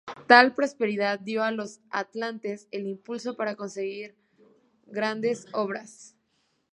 [0.25, 4.15] Tal prosperidad dio a los atlantes el impulso para construir
[4.87, 6.15] grandes obras.